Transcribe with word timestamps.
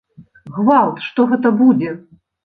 Гвалт, 0.53 1.03
што 1.07 1.25
гэта 1.33 1.51
будзе! 1.59 1.91